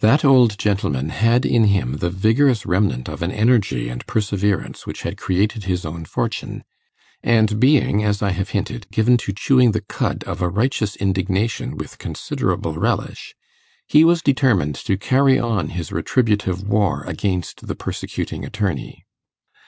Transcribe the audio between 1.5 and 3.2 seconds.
him the vigorous remnant